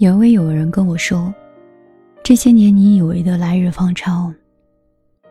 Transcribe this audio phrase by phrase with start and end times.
[0.00, 1.30] 有位友人跟我说，
[2.24, 4.34] 这些年你以为的来日方长，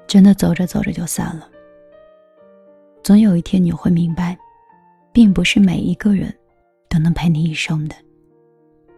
[0.05, 1.49] 真的走着走着就散了。
[3.01, 4.37] 总有一天你会明白，
[5.11, 6.31] 并不是每一个人
[6.87, 7.95] 都能陪你一生的，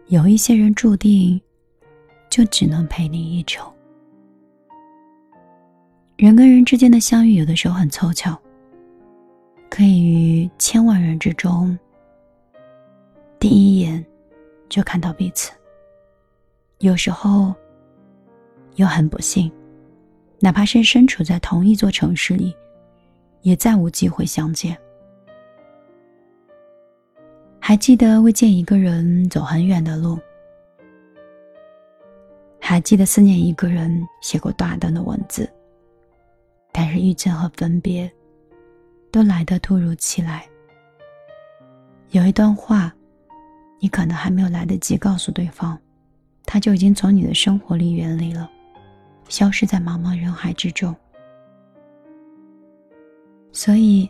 [0.08, 1.40] 有一些人注定
[2.28, 3.66] 就只能陪你一程。
[6.18, 8.38] 人跟人之间的相遇，有的时候很凑巧，
[9.70, 11.78] 可以于千万人之中，
[13.38, 14.04] 第一眼
[14.68, 15.50] 就看到彼此。
[16.82, 17.54] 有时候，
[18.74, 19.48] 又很不幸，
[20.40, 22.52] 哪怕是身处在同一座城市里，
[23.42, 24.76] 也再无机会相见。
[27.60, 30.18] 还记得为见一个人走很远的路，
[32.60, 35.48] 还记得思念一个人写过大段的文字。
[36.72, 38.12] 但是遇见和分别，
[39.12, 40.44] 都来得突如其来。
[42.10, 42.92] 有一段话，
[43.78, 45.78] 你可能还没有来得及告诉对方。
[46.52, 48.46] 他就已经从你的生活里远离了，
[49.26, 50.94] 消失在茫茫人海之中。
[53.52, 54.06] 所以，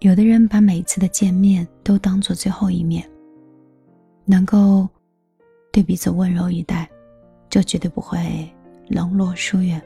[0.00, 3.08] 有的人把每一次的见面都当做最后一面，
[4.26, 4.86] 能够
[5.72, 6.86] 对彼此温柔以待，
[7.48, 8.46] 就绝对不会
[8.88, 9.80] 冷落疏远。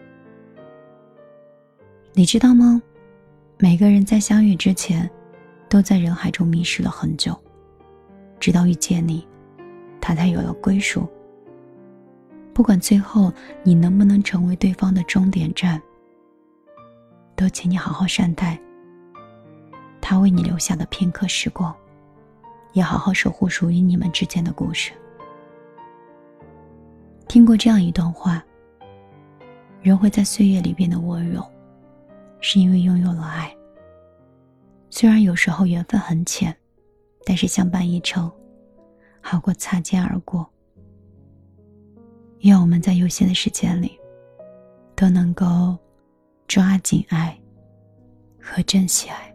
[2.14, 2.83] 你知道吗？
[3.58, 5.08] 每个人在相遇之前，
[5.68, 7.41] 都在人海中迷失了很久，
[8.41, 9.24] 直到遇见你，
[10.00, 11.08] 他才有了归属。
[12.56, 13.30] 不管最后
[13.62, 15.78] 你能不能成为对方的终点站，
[17.36, 18.58] 都请你好好善待
[20.00, 21.77] 他为你留下的片刻时光，
[22.72, 24.90] 也好好守护属于你们之间的故事。
[27.28, 28.42] 听过这样一段话：
[29.82, 31.44] 人会在岁月里变得温柔，
[32.40, 33.54] 是因为拥有了爱。
[34.88, 36.56] 虽然有时候缘分很浅，
[37.27, 38.32] 但是相伴一程，
[39.20, 40.50] 好过擦肩而过。
[42.41, 43.98] 愿我们在有限的时间里，
[44.95, 45.77] 都能够
[46.47, 47.36] 抓紧爱
[48.41, 49.33] 和珍惜爱。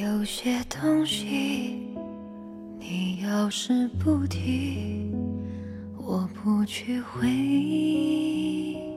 [0.00, 1.94] 有些东西，
[2.78, 5.12] 你要是不提，
[5.96, 8.91] 我不去回忆。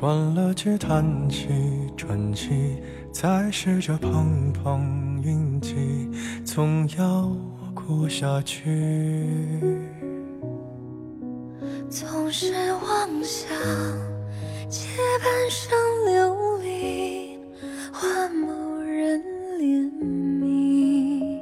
[0.00, 1.46] 关了机，叹气，
[1.94, 2.80] 转机，
[3.12, 6.08] 再试着碰碰运气，
[6.42, 7.30] 总要
[7.74, 9.60] 过下去。
[11.90, 13.54] 总是妄想
[14.70, 14.88] 借
[15.22, 17.38] 半生流离
[17.92, 19.20] 换某人
[19.58, 19.90] 怜
[20.40, 21.38] 悯，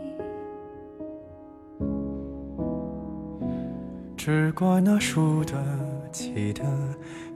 [4.17, 5.55] 只怪那输得
[6.11, 6.65] 起的。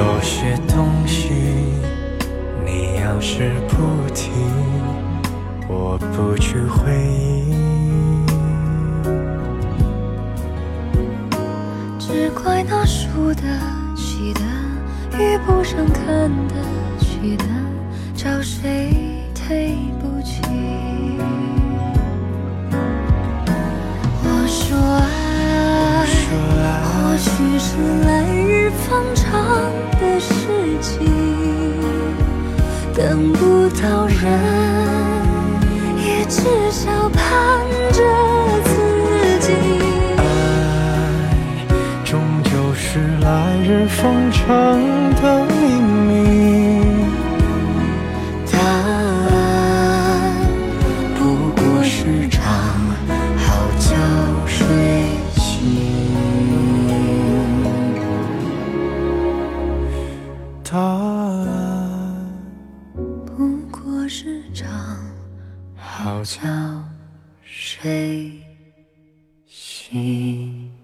[0.00, 1.28] 有些东西
[2.64, 4.30] 你要是不提
[5.68, 7.52] 我不去回忆。
[11.98, 13.42] 只怪那输得
[13.94, 14.40] 起的
[15.18, 16.54] 遇不上看得
[16.98, 17.44] 起的
[18.14, 19.99] 找谁推？
[33.00, 34.20] 等不到人，
[35.96, 37.24] 也至少盼
[37.94, 38.02] 着
[38.62, 38.70] 自
[39.40, 39.54] 己。
[40.18, 40.20] 爱
[42.04, 44.44] 终究是来日方长
[45.14, 46.10] 的秘密，
[66.02, 66.40] 好觉
[67.44, 68.32] 睡
[69.46, 70.79] 醒。